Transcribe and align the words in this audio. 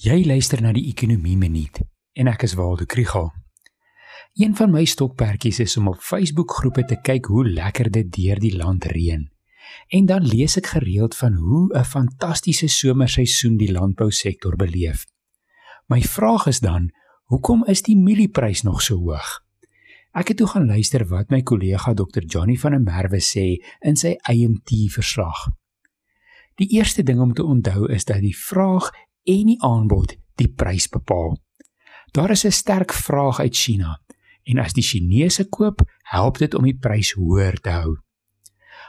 Jy 0.00 0.22
luister 0.24 0.62
na 0.64 0.70
die 0.72 0.86
Ekonomie 0.88 1.36
Minuut 1.36 1.76
en 2.16 2.28
ek 2.30 2.46
is 2.46 2.54
Waldo 2.56 2.86
Krugel. 2.88 3.26
Een 4.40 4.54
van 4.56 4.70
my 4.72 4.86
stokperdjies 4.88 5.58
is 5.60 5.76
om 5.76 5.90
op 5.90 6.00
Facebook 6.00 6.54
groepe 6.56 6.86
te 6.88 6.96
kyk 6.96 7.28
hoe 7.28 7.44
lekker 7.44 7.90
dit 7.92 8.08
deur 8.16 8.40
die 8.40 8.54
land 8.56 8.88
reën. 8.88 9.26
En 9.92 10.08
dan 10.08 10.24
lees 10.24 10.56
ek 10.56 10.72
gereeld 10.72 11.14
van 11.16 11.36
hoe 11.36 11.68
'n 11.76 11.84
fantastiese 11.84 12.68
somerseisoen 12.68 13.56
die 13.56 13.70
landbousektor 13.72 14.56
beleef. 14.56 15.04
My 15.88 16.00
vraag 16.00 16.46
is 16.46 16.60
dan, 16.60 16.90
hoekom 17.28 17.64
is 17.64 17.82
die 17.82 17.96
mielieprys 17.96 18.62
nog 18.62 18.82
so 18.82 18.96
hoog? 18.96 19.44
Ek 20.12 20.28
het 20.28 20.36
toe 20.36 20.46
gaan 20.46 20.66
luister 20.66 21.04
wat 21.08 21.30
my 21.30 21.42
kollega 21.42 21.94
Dr. 21.94 22.24
Johnny 22.26 22.56
van 22.56 22.70
der 22.70 22.80
Merwe 22.80 23.20
sê 23.20 23.60
in 23.80 23.96
sy 23.96 24.16
IMT 24.30 24.88
verslag. 24.88 25.52
Die 26.56 26.68
eerste 26.78 27.02
ding 27.02 27.20
om 27.20 27.32
te 27.34 27.44
onthou 27.44 27.92
is 27.92 28.04
dat 28.04 28.20
die 28.20 28.36
vraag 28.36 28.90
en 29.24 29.46
die 29.46 29.62
aanbod 29.62 30.16
die 30.34 30.48
prys 30.48 30.88
bepaal. 30.88 31.36
Daar 32.12 32.30
is 32.30 32.44
'n 32.44 32.50
sterk 32.50 32.92
vraag 32.92 33.40
uit 33.40 33.56
China 33.56 34.00
en 34.42 34.58
as 34.58 34.72
die 34.72 34.82
Chinese 34.82 35.48
koop, 35.48 35.82
help 36.02 36.38
dit 36.38 36.54
om 36.54 36.64
die 36.64 36.78
prys 36.78 37.12
hoër 37.12 37.60
te 37.60 37.70
hou. 37.70 37.96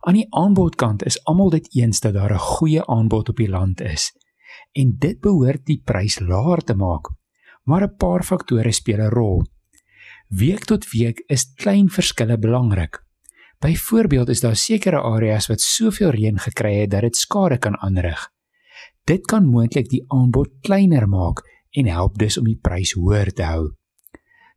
Aan 0.00 0.14
die 0.14 0.26
aanbodkant 0.30 1.04
is 1.04 1.24
almal 1.24 1.50
dit 1.50 1.68
eens 1.74 2.00
dat 2.00 2.14
daar 2.14 2.32
'n 2.32 2.38
goeie 2.38 2.86
aanbod 2.86 3.28
op 3.28 3.36
die 3.36 3.48
land 3.48 3.80
is 3.80 4.12
en 4.72 4.96
dit 4.98 5.20
behoort 5.20 5.64
die 5.66 5.82
prys 5.84 6.18
laer 6.18 6.62
te 6.64 6.74
maak. 6.74 7.10
Maar 7.64 7.82
'n 7.82 7.96
paar 7.96 8.22
faktore 8.22 8.72
speel 8.72 9.00
'n 9.00 9.10
rol. 9.10 9.46
Week 10.28 10.64
tot 10.64 10.90
week 10.90 11.22
is 11.26 11.52
klein 11.54 11.88
verskille 11.88 12.38
belangrik. 12.38 13.04
Byvoorbeeld 13.58 14.28
is 14.28 14.40
daar 14.40 14.56
sekere 14.56 15.00
areas 15.00 15.46
wat 15.46 15.60
soveel 15.60 16.10
reën 16.10 16.38
gekry 16.38 16.80
het 16.80 16.90
dat 16.90 17.00
dit 17.00 17.16
skade 17.16 17.58
kan 17.58 17.78
aanrig. 17.78 18.32
Dit 19.08 19.24
kan 19.24 19.46
moontlik 19.48 19.86
die 19.88 20.02
aanbod 20.12 20.50
kleiner 20.60 21.06
maak 21.08 21.40
en 21.72 21.86
help 21.88 22.18
dus 22.20 22.36
om 22.36 22.44
die 22.44 22.58
prys 22.60 22.92
hoër 22.92 23.30
te 23.32 23.46
hou. 23.48 23.62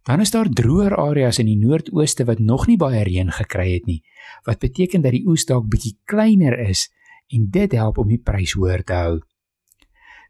Dan 0.03 0.19
is 0.19 0.33
daar 0.33 0.49
droër 0.49 0.95
areas 0.99 1.39
in 1.39 1.47
die 1.47 1.59
noordooste 1.61 2.25
wat 2.27 2.41
nog 2.43 2.65
nie 2.67 2.75
baie 2.81 3.03
reën 3.07 3.31
gekry 3.31 3.69
het 3.77 3.87
nie, 3.87 4.01
wat 4.43 4.59
beteken 4.59 5.05
dat 5.05 5.15
die 5.15 5.23
oes 5.23 5.45
dalk 5.47 5.69
bietjie 5.71 5.93
kleiner 6.03 6.57
is 6.67 6.89
en 7.31 7.47
dit 7.53 7.71
help 7.79 8.01
om 8.01 8.11
die 8.11 8.19
prys 8.19 8.57
hoër 8.59 8.83
te 8.83 8.97
hou. 8.97 9.19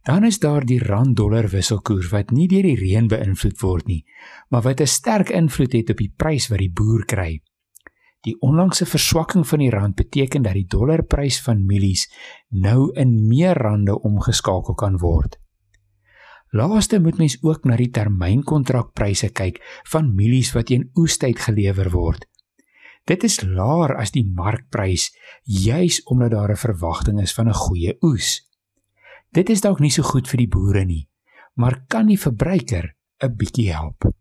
Dan 0.05 0.25
is 0.25 0.37
daar 0.41 0.65
die 0.65 0.81
rand-dollar 0.81 1.49
wisselkoers 1.49 2.11
wat 2.13 2.29
nie 2.31 2.47
deur 2.51 2.65
die 2.65 2.77
reën 2.77 3.07
beïnvloed 3.09 3.57
word 3.61 3.87
nie, 3.87 4.03
maar 4.49 4.61
wat 4.61 4.81
'n 4.81 4.87
sterk 4.87 5.29
invloed 5.29 5.73
het 5.73 5.89
op 5.89 5.97
die 5.97 6.13
prys 6.17 6.49
wat 6.49 6.59
die 6.59 6.73
boer 6.73 7.05
kry. 7.05 7.41
Die 8.21 8.35
onlangse 8.45 8.85
verswakking 8.85 9.47
van 9.47 9.59
die 9.63 9.69
rand 9.73 9.95
beteken 9.95 10.43
dat 10.45 10.53
die 10.53 10.67
dollarprys 10.69 11.39
van 11.41 11.65
mielies 11.65 12.05
nou 12.49 12.91
in 12.93 13.15
meer 13.27 13.57
rande 13.57 13.95
omgeskakel 13.97 14.77
kan 14.77 14.99
word. 15.01 15.39
Laaste 16.51 16.99
moet 16.99 17.17
mens 17.17 17.37
ook 17.41 17.63
na 17.65 17.77
die 17.79 17.89
termynkontrakpryse 17.89 19.31
kyk 19.33 19.61
van 19.93 20.11
mielies 20.15 20.51
wat 20.53 20.67
teen 20.69 20.89
oestyd 20.99 21.39
gelewer 21.39 21.89
word. 21.95 22.27
Dit 23.09 23.23
is 23.23 23.39
laer 23.41 23.95
as 23.97 24.13
die 24.13 24.25
markprys 24.27 25.09
juis 25.43 26.03
omdat 26.05 26.31
daar 26.31 26.51
'n 26.51 26.63
verwagting 26.67 27.21
is 27.21 27.33
van 27.33 27.47
'n 27.47 27.53
goeie 27.53 27.97
oes. 28.01 28.47
Dit 29.31 29.49
is 29.49 29.61
dalk 29.61 29.79
nie 29.79 29.91
so 29.91 30.03
goed 30.03 30.27
vir 30.27 30.37
die 30.37 30.47
boere 30.47 30.85
nie, 30.85 31.07
maar 31.55 31.85
kan 31.87 32.07
die 32.07 32.19
verbruiker 32.19 32.93
'n 33.23 33.35
bietjie 33.37 33.71
help. 33.73 34.20